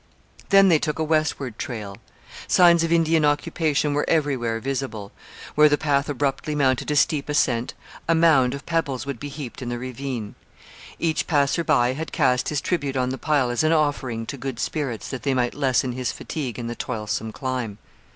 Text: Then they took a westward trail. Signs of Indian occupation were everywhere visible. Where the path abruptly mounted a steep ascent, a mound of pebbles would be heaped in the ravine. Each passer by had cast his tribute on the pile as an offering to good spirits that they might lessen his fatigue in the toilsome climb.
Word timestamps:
Then 0.49 0.69
they 0.69 0.79
took 0.79 0.97
a 0.97 1.03
westward 1.03 1.59
trail. 1.59 1.95
Signs 2.47 2.83
of 2.83 2.91
Indian 2.91 3.23
occupation 3.23 3.93
were 3.93 4.03
everywhere 4.09 4.59
visible. 4.59 5.11
Where 5.53 5.69
the 5.69 5.77
path 5.77 6.09
abruptly 6.09 6.55
mounted 6.55 6.89
a 6.89 6.95
steep 6.95 7.29
ascent, 7.29 7.75
a 8.07 8.15
mound 8.15 8.55
of 8.55 8.65
pebbles 8.65 9.05
would 9.05 9.19
be 9.19 9.29
heaped 9.29 9.61
in 9.61 9.69
the 9.69 9.77
ravine. 9.77 10.33
Each 10.97 11.27
passer 11.27 11.63
by 11.63 11.93
had 11.93 12.11
cast 12.11 12.49
his 12.49 12.61
tribute 12.61 12.97
on 12.97 13.09
the 13.09 13.19
pile 13.19 13.51
as 13.51 13.63
an 13.63 13.73
offering 13.73 14.25
to 14.25 14.37
good 14.37 14.59
spirits 14.59 15.07
that 15.09 15.21
they 15.21 15.35
might 15.35 15.53
lessen 15.53 15.91
his 15.91 16.11
fatigue 16.11 16.57
in 16.57 16.65
the 16.65 16.75
toilsome 16.75 17.31
climb. 17.31 17.77